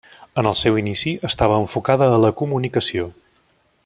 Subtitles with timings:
[0.41, 3.09] En el seu inici estava enfocada a la comunicació.